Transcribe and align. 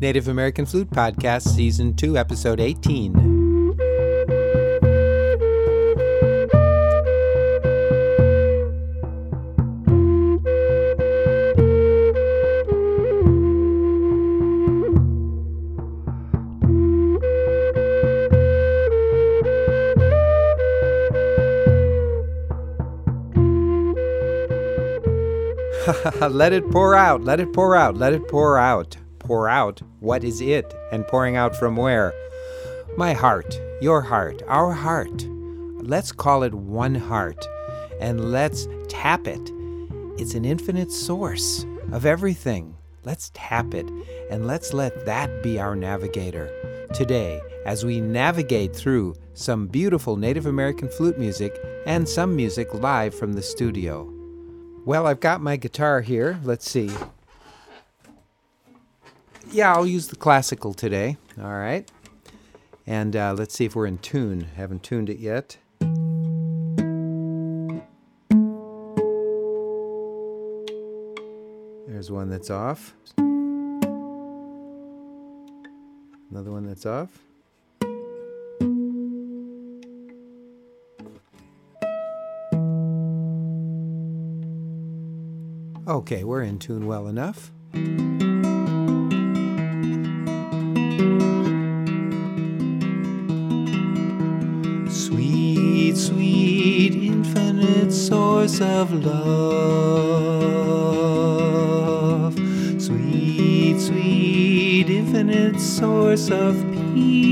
Native 0.00 0.28
American 0.28 0.64
Flute 0.64 0.90
Podcast, 0.90 1.48
Season 1.56 1.94
2, 1.94 2.16
Episode 2.16 2.60
18. 2.60 3.48
let 26.30 26.52
it 26.52 26.68
pour 26.70 26.94
out, 26.94 27.24
let 27.24 27.40
it 27.40 27.52
pour 27.52 27.74
out, 27.74 27.96
let 27.96 28.12
it 28.12 28.28
pour 28.28 28.58
out. 28.58 28.96
Pour 29.28 29.46
out, 29.46 29.82
what 30.00 30.24
is 30.24 30.40
it? 30.40 30.72
And 30.90 31.06
pouring 31.06 31.36
out 31.36 31.54
from 31.54 31.76
where? 31.76 32.14
My 32.96 33.12
heart, 33.12 33.60
your 33.82 34.00
heart, 34.00 34.42
our 34.48 34.72
heart. 34.72 35.26
Let's 35.82 36.12
call 36.12 36.44
it 36.44 36.54
one 36.54 36.94
heart 36.94 37.46
and 38.00 38.32
let's 38.32 38.66
tap 38.88 39.26
it. 39.26 39.52
It's 40.16 40.32
an 40.32 40.46
infinite 40.46 40.90
source 40.90 41.66
of 41.92 42.06
everything. 42.06 42.74
Let's 43.04 43.30
tap 43.34 43.74
it 43.74 43.86
and 44.30 44.46
let's 44.46 44.72
let 44.72 45.04
that 45.04 45.42
be 45.42 45.60
our 45.60 45.76
navigator. 45.76 46.50
Today, 46.94 47.42
as 47.66 47.84
we 47.84 48.00
navigate 48.00 48.74
through 48.74 49.14
some 49.34 49.66
beautiful 49.66 50.16
Native 50.16 50.46
American 50.46 50.88
flute 50.88 51.18
music 51.18 51.54
and 51.84 52.08
some 52.08 52.34
music 52.34 52.72
live 52.72 53.14
from 53.14 53.34
the 53.34 53.42
studio. 53.42 54.10
Well, 54.86 55.06
I've 55.06 55.20
got 55.20 55.42
my 55.42 55.56
guitar 55.56 56.00
here. 56.00 56.40
Let's 56.44 56.70
see. 56.70 56.90
Yeah, 59.50 59.72
I'll 59.74 59.86
use 59.86 60.08
the 60.08 60.16
classical 60.16 60.74
today. 60.74 61.16
All 61.40 61.56
right. 61.56 61.90
And 62.86 63.16
uh, 63.16 63.34
let's 63.36 63.54
see 63.54 63.64
if 63.64 63.74
we're 63.74 63.86
in 63.86 63.98
tune. 63.98 64.48
Haven't 64.56 64.82
tuned 64.82 65.08
it 65.10 65.18
yet. 65.18 65.56
There's 71.88 72.10
one 72.10 72.28
that's 72.30 72.50
off. 72.50 72.94
Another 76.30 76.52
one 76.52 76.66
that's 76.66 76.86
off. 76.86 77.10
Okay, 85.88 86.22
we're 86.22 86.42
in 86.42 86.58
tune 86.58 86.86
well 86.86 87.08
enough. 87.08 87.50
Of 98.60 98.92
love. 99.04 99.18
Sweet, 102.80 103.80
sweet, 103.80 104.90
infinite 104.90 105.60
source 105.60 106.30
of 106.30 106.54
peace. 106.94 107.28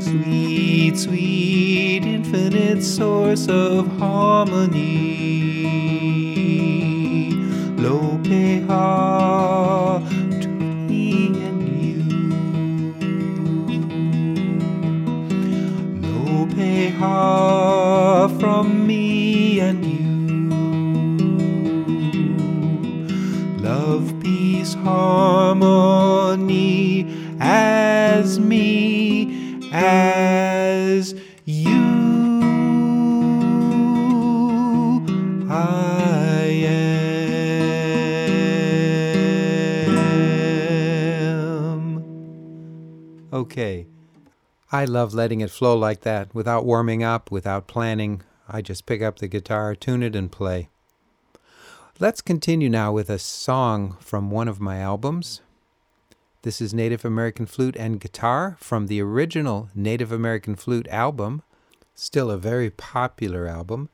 Sweet, 0.00 0.96
sweet, 0.96 2.04
infinite 2.04 2.82
source 2.82 3.48
of 3.48 3.86
harmony. 3.98 5.53
Okay. 43.54 43.86
I 44.72 44.84
love 44.84 45.14
letting 45.14 45.40
it 45.40 45.48
flow 45.48 45.78
like 45.78 46.00
that 46.00 46.34
without 46.34 46.64
warming 46.64 47.04
up, 47.04 47.30
without 47.30 47.68
planning. 47.68 48.22
I 48.48 48.60
just 48.60 48.84
pick 48.84 49.00
up 49.00 49.20
the 49.20 49.28
guitar, 49.28 49.76
tune 49.76 50.02
it, 50.02 50.16
and 50.16 50.32
play. 50.32 50.70
Let's 52.00 52.20
continue 52.20 52.68
now 52.68 52.90
with 52.90 53.08
a 53.08 53.18
song 53.20 53.96
from 54.00 54.32
one 54.32 54.48
of 54.48 54.58
my 54.58 54.78
albums. 54.78 55.40
This 56.42 56.60
is 56.60 56.74
Native 56.74 57.04
American 57.04 57.46
Flute 57.46 57.76
and 57.76 58.00
Guitar 58.00 58.56
from 58.58 58.88
the 58.88 59.00
original 59.00 59.68
Native 59.72 60.10
American 60.10 60.56
Flute 60.56 60.88
album, 60.88 61.44
still 61.94 62.32
a 62.32 62.36
very 62.36 62.70
popular 62.70 63.46
album, 63.46 63.88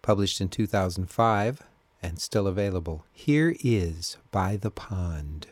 published 0.00 0.40
in 0.40 0.48
2005 0.48 1.62
and 2.02 2.18
still 2.18 2.46
available. 2.46 3.04
Here 3.12 3.54
is 3.62 4.16
By 4.30 4.56
the 4.56 4.70
Pond. 4.70 5.48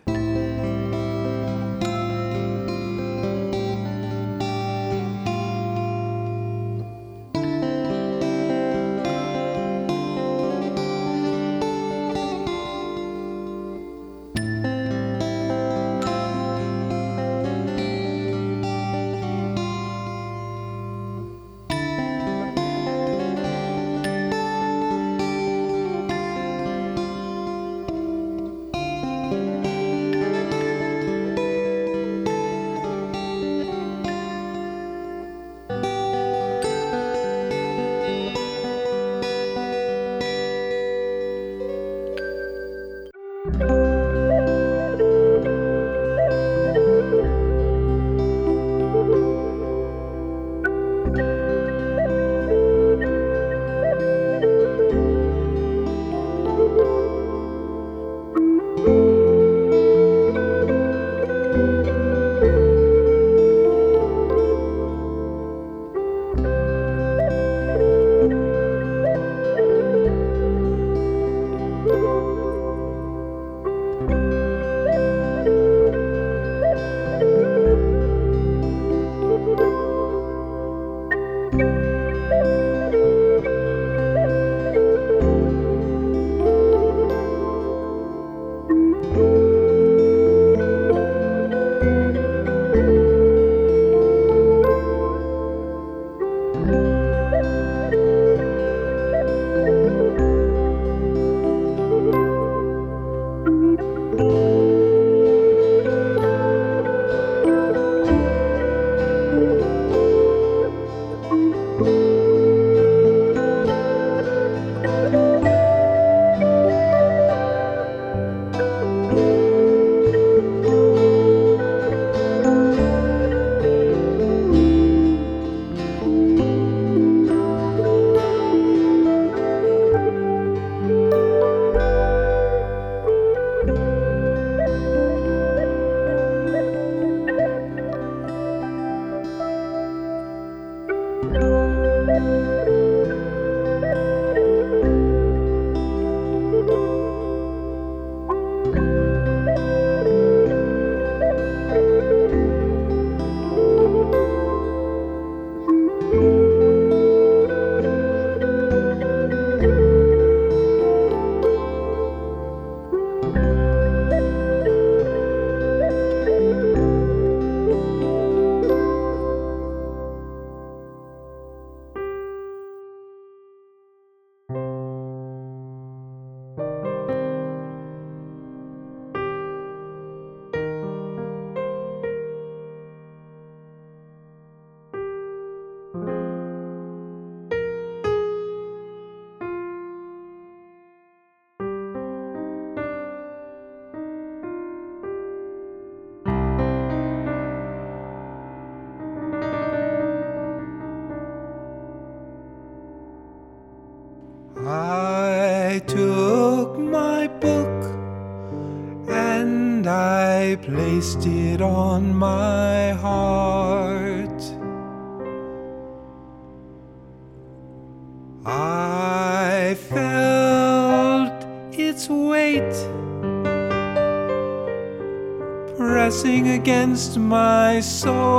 My 227.18 227.80
soul. 227.80 228.31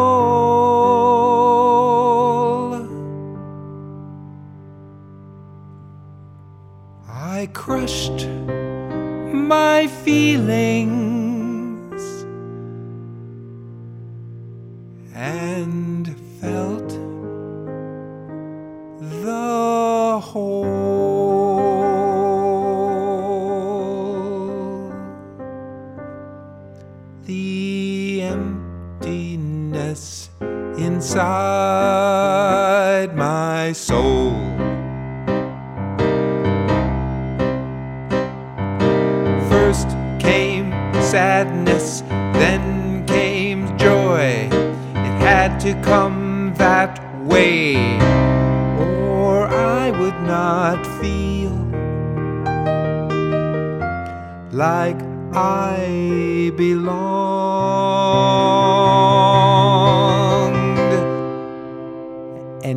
Inside 31.16 33.14
my 33.16 33.72
soul. 33.74 34.53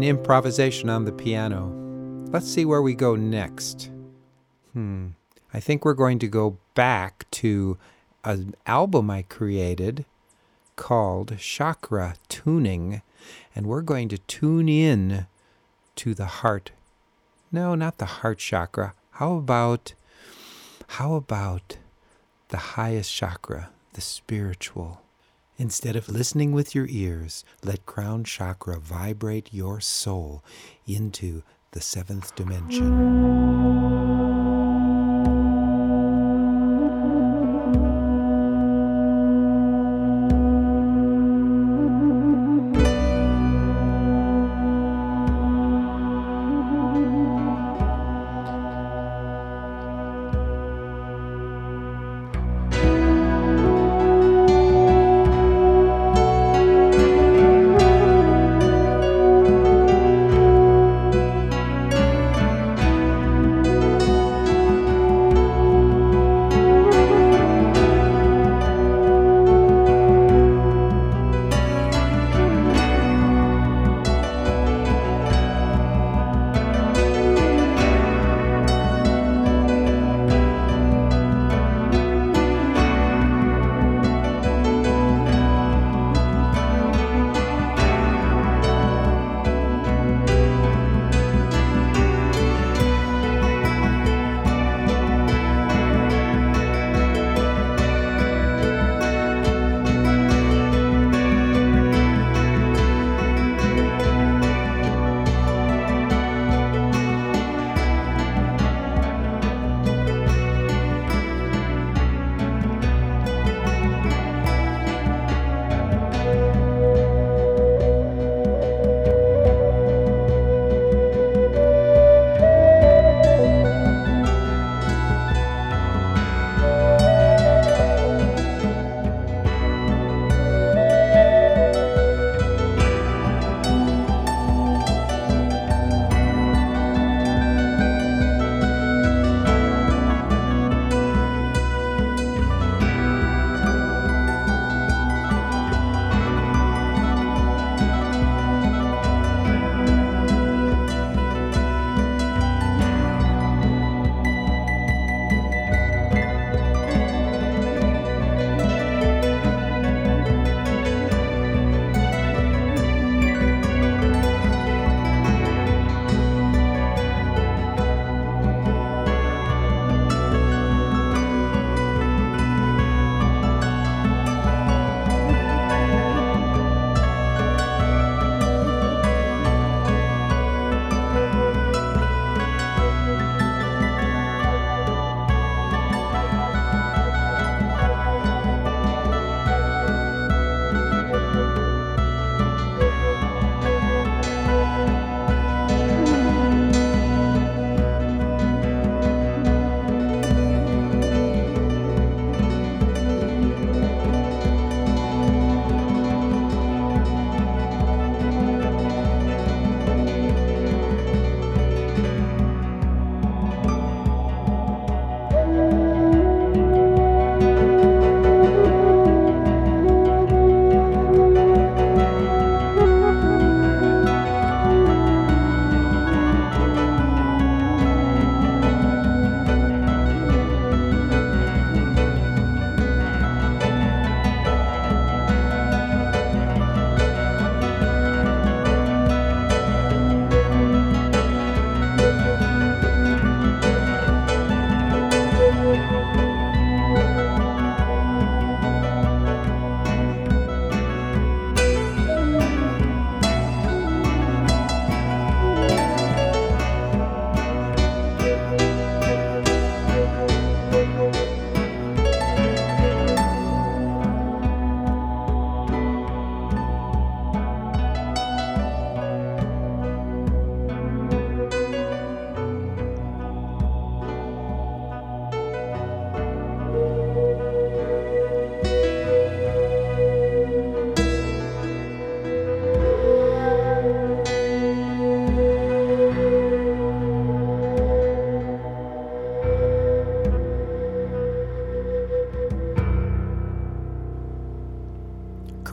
Improvisation 0.08 0.88
on 0.88 1.04
the 1.04 1.12
piano. 1.12 1.72
Let's 2.30 2.48
see 2.48 2.64
where 2.64 2.82
we 2.82 2.94
go 2.94 3.16
next. 3.16 3.90
Hmm. 4.72 5.08
I 5.52 5.60
think 5.60 5.84
we're 5.84 5.94
going 5.94 6.18
to 6.18 6.28
go 6.28 6.58
back 6.74 7.24
to 7.32 7.78
an 8.24 8.54
album 8.66 9.10
I 9.10 9.22
created 9.22 10.04
called 10.76 11.38
Chakra 11.38 12.16
Tuning, 12.28 13.02
and 13.54 13.66
we're 13.66 13.82
going 13.82 14.08
to 14.10 14.18
tune 14.18 14.68
in 14.68 15.26
to 15.96 16.14
the 16.14 16.26
heart. 16.26 16.72
No, 17.50 17.74
not 17.74 17.98
the 17.98 18.04
heart 18.06 18.38
chakra. 18.38 18.94
How 19.12 19.36
about 19.36 19.94
how 20.88 21.14
about 21.14 21.78
the 22.48 22.58
highest 22.58 23.12
chakra, 23.12 23.70
the 23.94 24.00
spiritual? 24.00 25.00
Instead 25.58 25.96
of 25.96 26.10
listening 26.10 26.52
with 26.52 26.74
your 26.74 26.86
ears, 26.90 27.42
let 27.64 27.86
crown 27.86 28.24
chakra 28.24 28.78
vibrate 28.78 29.54
your 29.54 29.80
soul 29.80 30.44
into 30.86 31.42
the 31.70 31.80
seventh 31.80 32.34
dimension. 32.34 33.85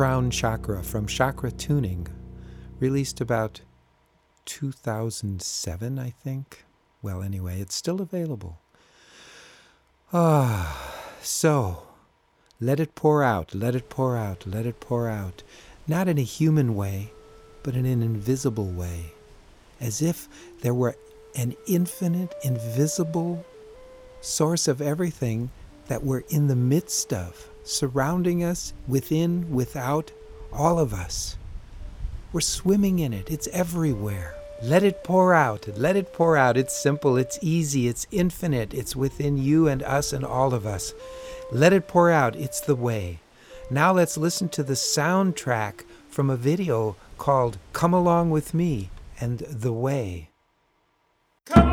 Crown 0.04 0.30
chakra 0.30 0.84
from 0.84 1.08
Chakra 1.08 1.50
Tuning, 1.50 2.06
released 2.78 3.22
about 3.22 3.62
2007, 4.44 5.98
I 5.98 6.10
think. 6.10 6.66
Well, 7.02 7.22
anyway, 7.22 7.62
it's 7.62 7.74
still 7.74 8.02
available. 8.02 8.60
Ah, 10.12 10.94
so 11.22 11.84
let 12.60 12.82
it 12.82 12.96
pour 12.96 13.24
out, 13.24 13.56
let 13.56 13.76
it 13.76 13.88
pour 13.88 14.18
out, 14.18 14.46
let 14.46 14.66
it 14.66 14.82
pour 14.82 15.08
out, 15.08 15.42
not 15.88 16.10
in 16.10 16.18
a 16.18 16.24
human 16.24 16.76
way, 16.76 17.14
but 17.64 17.74
in 17.74 17.86
an 17.86 18.04
invisible 18.04 18.72
way, 18.72 19.14
as 19.80 20.02
if 20.02 20.28
there 20.60 20.74
were 20.74 20.98
an 21.34 21.56
infinite, 21.66 22.36
invisible 22.44 23.46
source 24.20 24.68
of 24.68 24.82
everything 24.82 25.50
that 25.88 26.04
we're 26.04 26.24
in 26.28 26.48
the 26.48 26.58
midst 26.58 27.14
of, 27.14 27.48
surrounding 27.64 28.44
us, 28.44 28.74
within, 28.88 29.52
without, 29.52 30.12
all 30.52 30.80
of 30.80 30.94
us. 30.94 31.38
We're 32.32 32.42
swimming 32.42 33.00
in 33.00 33.14
it, 33.14 33.30
it's 33.30 33.48
everywhere. 33.48 34.36
Let 34.64 34.84
it 34.84 35.04
pour 35.04 35.34
out. 35.34 35.68
Let 35.76 35.98
it 35.98 36.14
pour 36.14 36.38
out. 36.38 36.56
It's 36.56 36.74
simple, 36.74 37.18
it's 37.18 37.38
easy, 37.42 37.90
it's 37.90 38.08
infinite, 38.12 38.74
it's 38.74 38.96
within 38.96 39.38
you 39.38 39.68
and 39.68 39.84
us 39.84 40.14
and 40.14 40.24
all 40.24 40.54
of 40.54 40.66
us. 40.66 40.94
Let 41.52 41.74
it 41.74 41.88
pour 41.88 42.10
out. 42.10 42.38
It's 42.38 42.62
the 42.62 42.76
way. 42.76 43.20
Now 43.70 43.92
let's 43.92 44.18
listen 44.18 44.48
to 44.50 44.64
the 44.64 44.74
soundtrack 44.74 45.82
from 46.08 46.30
a 46.30 46.38
video 46.38 46.96
called 47.18 47.58
Come 47.74 47.94
Along 47.94 48.30
with 48.30 48.54
Me 48.54 48.90
and 49.20 49.40
The 49.40 49.74
Way. 49.74 50.30
Come 51.46 51.73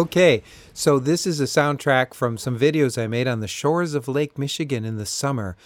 Okay, 0.00 0.42
so 0.72 0.98
this 0.98 1.26
is 1.26 1.42
a 1.42 1.44
soundtrack 1.44 2.14
from 2.14 2.38
some 2.38 2.58
videos 2.58 2.96
I 2.96 3.06
made 3.06 3.28
on 3.28 3.40
the 3.40 3.46
shores 3.46 3.92
of 3.92 4.08
Lake 4.08 4.38
Michigan 4.38 4.86
in 4.86 4.96
the 4.96 5.04
summer. 5.04 5.58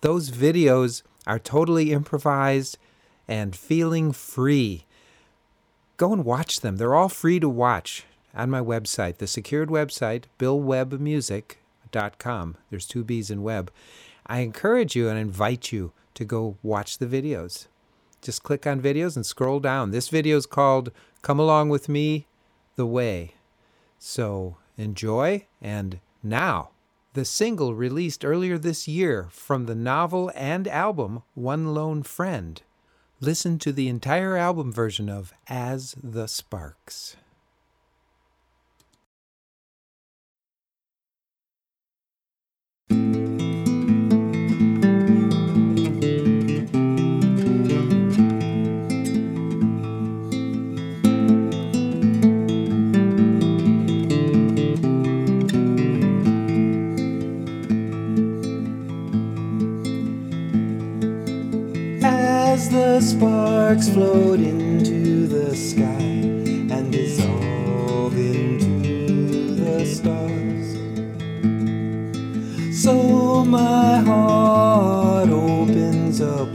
Those 0.00 0.30
videos 0.30 1.02
are 1.26 1.40
totally 1.40 1.90
improvised 1.90 2.78
and 3.26 3.56
feeling 3.56 4.12
free. 4.12 4.86
Go 5.96 6.12
and 6.12 6.24
watch 6.24 6.60
them. 6.60 6.76
They're 6.76 6.94
all 6.94 7.08
free 7.08 7.40
to 7.40 7.48
watch 7.48 8.04
on 8.32 8.48
my 8.48 8.60
website, 8.60 9.16
the 9.16 9.26
secured 9.26 9.70
website, 9.70 10.26
billwebbmusic.com. 10.38 12.56
There's 12.70 12.86
two 12.86 13.02
B's 13.02 13.28
in 13.28 13.42
Webb. 13.42 13.72
I 14.24 14.38
encourage 14.38 14.94
you 14.94 15.08
and 15.08 15.18
invite 15.18 15.72
you 15.72 15.90
to 16.14 16.24
go 16.24 16.58
watch 16.62 16.98
the 16.98 17.06
videos. 17.06 17.66
Just 18.22 18.44
click 18.44 18.68
on 18.68 18.80
videos 18.80 19.16
and 19.16 19.26
scroll 19.26 19.58
down. 19.58 19.90
This 19.90 20.10
video 20.10 20.36
is 20.36 20.46
called 20.46 20.92
Come 21.22 21.40
Along 21.40 21.68
With 21.68 21.88
Me 21.88 22.28
The 22.76 22.86
Way. 22.86 23.34
So 24.00 24.56
enjoy. 24.76 25.46
And 25.60 26.00
now, 26.22 26.70
the 27.12 27.24
single 27.24 27.74
released 27.74 28.24
earlier 28.24 28.58
this 28.58 28.88
year 28.88 29.28
from 29.30 29.66
the 29.66 29.74
novel 29.74 30.32
and 30.34 30.66
album 30.66 31.22
One 31.34 31.74
Lone 31.74 32.02
Friend. 32.02 32.60
Listen 33.20 33.58
to 33.58 33.72
the 33.72 33.88
entire 33.88 34.36
album 34.36 34.72
version 34.72 35.10
of 35.10 35.34
As 35.46 35.94
the 36.02 36.26
Sparks. 36.26 37.16
the 63.00 63.06
sparks 63.06 63.88
float 63.88 64.40
into 64.40 65.26
the 65.26 65.56
sky 65.56 65.84
and 66.74 66.92
dissolve 66.92 68.14
into 68.14 69.54
the 69.54 69.86
stars. 69.86 70.76
So 72.84 73.42
my 73.42 74.00
heart 74.00 75.30
opens 75.30 76.20
up 76.20 76.49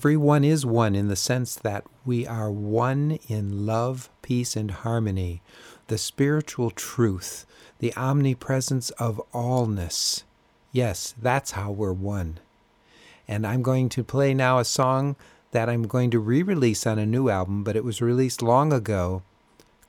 Everyone 0.00 0.44
is 0.44 0.64
one 0.64 0.94
in 0.94 1.08
the 1.08 1.14
sense 1.14 1.54
that 1.56 1.84
we 2.06 2.26
are 2.26 2.50
one 2.50 3.18
in 3.28 3.66
love, 3.66 4.08
peace, 4.22 4.56
and 4.56 4.70
harmony, 4.70 5.42
the 5.88 5.98
spiritual 5.98 6.70
truth, 6.70 7.44
the 7.80 7.94
omnipresence 7.96 8.88
of 8.92 9.20
allness. 9.34 10.22
Yes, 10.72 11.14
that's 11.20 11.50
how 11.50 11.70
we're 11.70 11.92
one. 11.92 12.40
And 13.28 13.46
I'm 13.46 13.60
going 13.60 13.90
to 13.90 14.02
play 14.02 14.32
now 14.32 14.58
a 14.58 14.64
song 14.64 15.16
that 15.50 15.68
I'm 15.68 15.82
going 15.82 16.10
to 16.12 16.18
re 16.18 16.42
release 16.42 16.86
on 16.86 16.98
a 16.98 17.04
new 17.04 17.28
album, 17.28 17.62
but 17.62 17.76
it 17.76 17.84
was 17.84 18.00
released 18.00 18.40
long 18.40 18.72
ago 18.72 19.22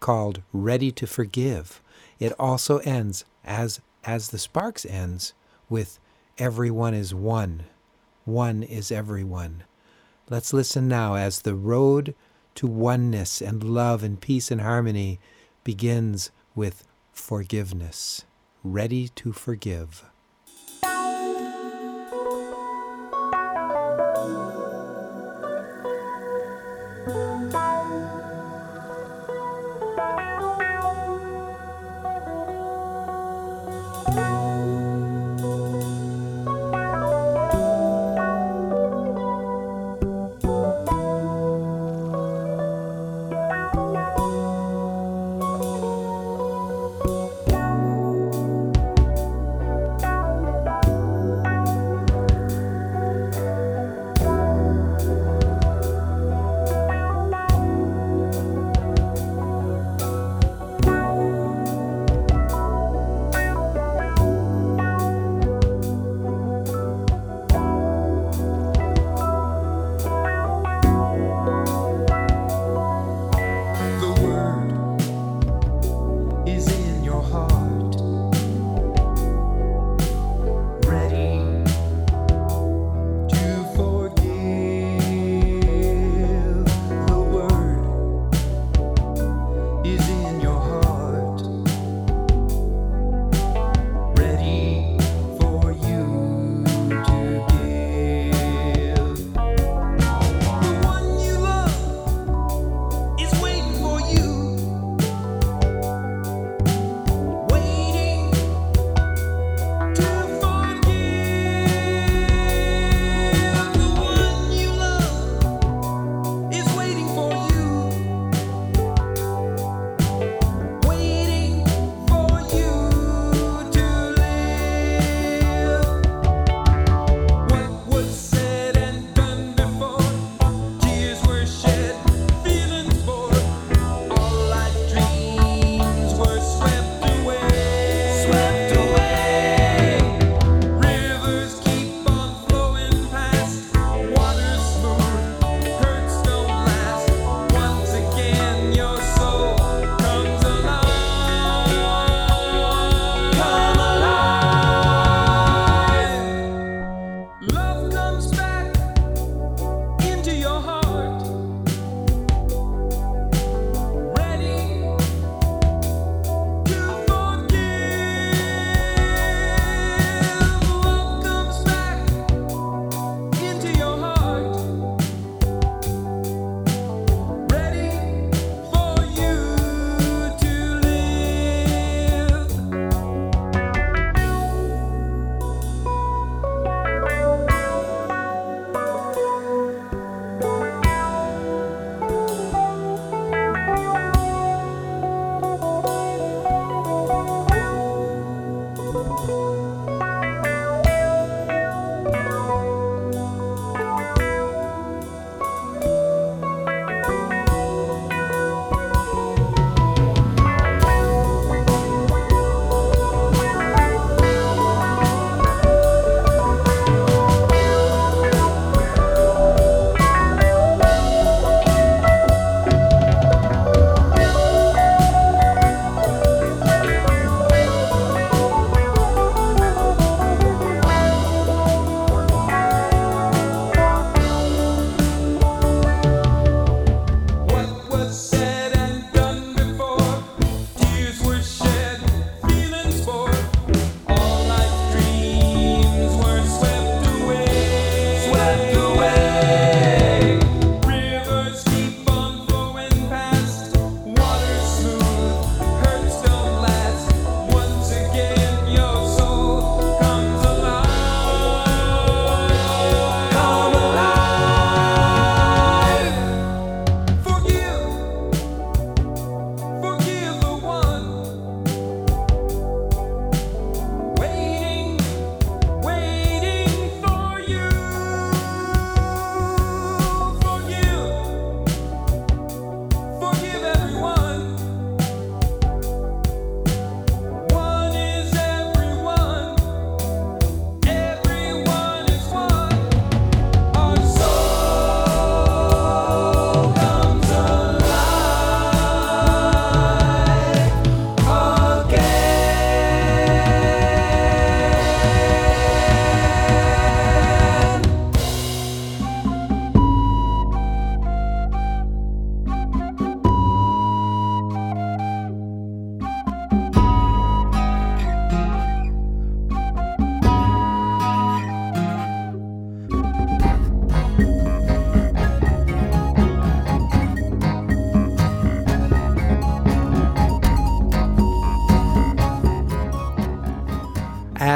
called 0.01 0.41
Ready 0.51 0.91
to 0.91 1.07
Forgive. 1.07 1.81
It 2.19 2.33
also 2.37 2.79
ends, 2.79 3.23
as, 3.45 3.79
as 4.03 4.31
the 4.31 4.39
Sparks 4.39 4.85
ends, 4.85 5.33
with 5.69 5.99
Everyone 6.37 6.93
is 6.93 7.15
one. 7.15 7.63
One 8.25 8.61
is 8.61 8.91
everyone. 8.91 9.63
Let's 10.29 10.53
listen 10.53 10.87
now 10.87 11.15
as 11.15 11.41
the 11.41 11.55
road 11.55 12.15
to 12.55 12.67
oneness 12.67 13.41
and 13.41 13.63
love 13.63 14.03
and 14.03 14.19
peace 14.19 14.51
and 14.51 14.61
harmony 14.61 15.19
begins 15.63 16.31
with 16.55 16.83
forgiveness. 17.11 18.25
Ready 18.63 19.09
to 19.09 19.33
forgive. 19.33 20.05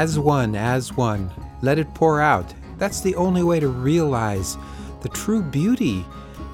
As 0.06 0.20
one, 0.20 0.54
as 0.54 0.96
one. 0.96 1.28
Let 1.62 1.80
it 1.80 1.92
pour 1.92 2.20
out. 2.20 2.54
That's 2.78 3.00
the 3.00 3.16
only 3.16 3.42
way 3.42 3.58
to 3.58 3.66
realize 3.66 4.56
the 5.00 5.08
true 5.08 5.42
beauty 5.42 6.04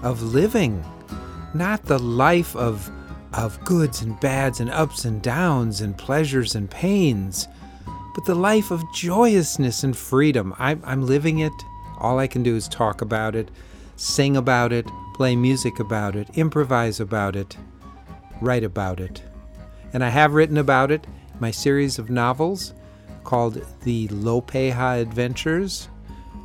of 0.03 0.23
living, 0.23 0.83
not 1.53 1.85
the 1.85 1.99
life 1.99 2.57
of 2.57 2.91
of 3.35 3.63
goods 3.65 4.01
and 4.01 4.19
bads 4.21 4.59
and 4.61 4.71
ups 4.71 5.05
and 5.05 5.21
downs 5.21 5.83
and 5.83 5.99
pleasures 5.99 6.55
and 6.55 6.71
pains, 6.71 7.47
but 8.15 8.25
the 8.25 8.35
life 8.35 8.71
of 8.71 8.83
joyousness 8.95 9.85
and 9.85 9.97
freedom. 9.97 10.55
I'm, 10.59 10.83
I'm 10.85 11.07
living 11.07 11.41
it. 11.41 11.53
All 11.99 12.19
I 12.19 12.27
can 12.27 12.43
do 12.43 12.57
is 12.57 12.69
talk 12.69 13.03
about 13.03 13.35
it, 13.35 13.51
sing 13.97 14.35
about 14.35 14.73
it, 14.73 14.87
play 15.15 15.37
music 15.37 15.79
about 15.79 16.17
it, 16.17 16.29
improvise 16.39 17.01
about 17.01 17.37
it, 17.37 17.57
write 18.41 18.65
about 18.65 18.99
it. 18.99 19.23
And 19.93 20.03
I 20.03 20.09
have 20.09 20.33
written 20.33 20.57
about 20.57 20.91
it 20.91 21.07
my 21.39 21.51
series 21.51 21.99
of 21.99 22.09
novels 22.09 22.73
called 23.25 23.65
The 23.83 24.09
Lopeha 24.09 25.01
Adventures 25.01 25.89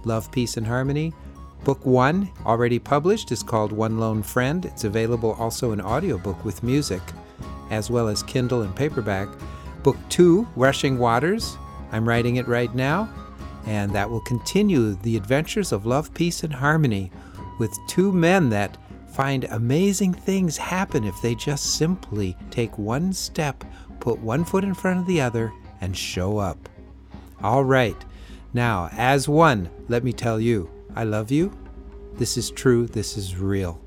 Love, 0.03 0.31
Peace, 0.31 0.57
and 0.57 0.65
Harmony. 0.65 1.13
Book 1.63 1.85
one, 1.85 2.31
already 2.45 2.79
published, 2.79 3.31
is 3.31 3.43
called 3.43 3.71
One 3.71 3.99
Lone 3.99 4.23
Friend. 4.23 4.63
It's 4.63 4.85
available 4.85 5.33
also 5.33 5.71
in 5.73 5.81
audiobook 5.81 6.45
with 6.45 6.63
music, 6.63 7.01
as 7.71 7.89
well 7.89 8.07
as 8.07 8.23
Kindle 8.23 8.61
and 8.61 8.75
paperback. 8.75 9.27
Book 9.83 9.97
two, 10.07 10.47
Rushing 10.55 10.97
Waters, 10.97 11.57
I'm 11.91 12.07
writing 12.07 12.37
it 12.37 12.47
right 12.47 12.73
now, 12.73 13.09
and 13.65 13.91
that 13.93 14.09
will 14.09 14.21
continue 14.21 14.93
the 14.95 15.17
adventures 15.17 15.71
of 15.71 15.85
love, 15.85 16.13
peace, 16.13 16.43
and 16.43 16.53
harmony 16.53 17.11
with 17.59 17.77
two 17.87 18.11
men 18.11 18.49
that 18.49 18.77
find 19.09 19.45
amazing 19.45 20.13
things 20.13 20.57
happen 20.57 21.03
if 21.03 21.21
they 21.21 21.35
just 21.35 21.75
simply 21.77 22.37
take 22.51 22.77
one 22.77 23.11
step, 23.11 23.63
put 23.99 24.19
one 24.19 24.45
foot 24.45 24.63
in 24.63 24.73
front 24.73 24.99
of 24.99 25.07
the 25.07 25.19
other, 25.19 25.51
and 25.81 25.95
show 25.95 26.37
up. 26.37 26.69
All 27.41 27.63
right, 27.63 27.97
now, 28.53 28.89
as 28.91 29.29
one, 29.29 29.69
let 29.87 30.03
me 30.03 30.13
tell 30.13 30.39
you, 30.39 30.69
I 30.95 31.03
love 31.03 31.31
you. 31.31 31.55
This 32.15 32.37
is 32.37 32.49
true. 32.49 32.87
This 32.87 33.17
is 33.17 33.37
real. 33.37 33.79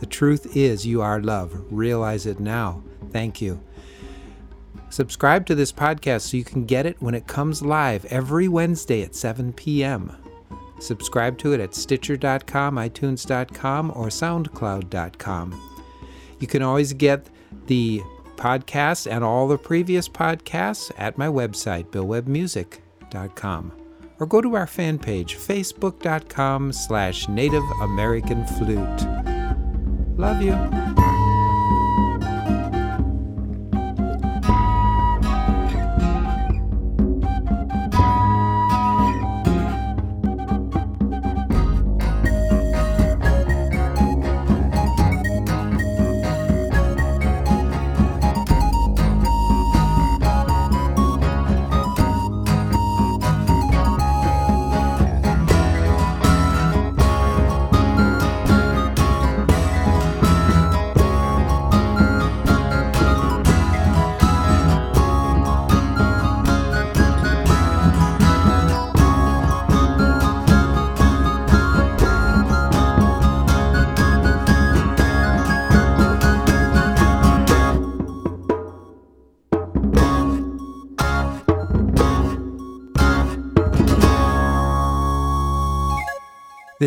The 0.00 0.06
truth 0.06 0.56
is, 0.56 0.86
you 0.86 1.00
are 1.02 1.20
love. 1.20 1.64
Realize 1.70 2.26
it 2.26 2.40
now. 2.40 2.82
Thank 3.12 3.40
you. 3.40 3.60
Subscribe 4.90 5.46
to 5.46 5.54
this 5.54 5.72
podcast 5.72 6.22
so 6.22 6.36
you 6.36 6.44
can 6.44 6.64
get 6.64 6.86
it 6.86 7.00
when 7.00 7.14
it 7.14 7.26
comes 7.26 7.62
live 7.62 8.04
every 8.06 8.48
Wednesday 8.48 9.02
at 9.02 9.14
7 9.14 9.52
p.m. 9.52 10.16
Subscribe 10.80 11.36
to 11.38 11.52
it 11.52 11.60
at 11.60 11.74
Stitcher.com, 11.74 12.76
iTunes.com, 12.76 13.92
or 13.94 14.06
SoundCloud.com. 14.06 15.80
You 16.40 16.46
can 16.46 16.62
always 16.62 16.92
get 16.92 17.26
the 17.66 18.02
podcast 18.38 19.10
and 19.10 19.22
all 19.22 19.48
the 19.48 19.58
previous 19.58 20.08
podcasts 20.08 20.90
at 20.96 21.18
my 21.18 21.26
website, 21.26 21.90
BillWebbMusic.com 21.90 23.72
or 24.18 24.26
go 24.26 24.40
to 24.40 24.56
our 24.56 24.66
fan 24.66 24.98
page, 24.98 25.36
facebook.com 25.36 26.72
slash 26.72 27.28
Native 27.28 27.62
American 27.82 28.46
Flute. 28.46 29.06
Love 30.16 30.42
you. 30.42 31.07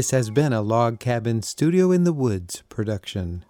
This 0.02 0.10
has 0.10 0.32
been 0.32 0.52
a 0.52 0.64
Log 0.64 1.00
Cabin 1.00 1.44
Studio 1.44 1.92
in 1.92 2.06
the 2.06 2.12
Woods 2.12 2.64
production. 2.70 3.46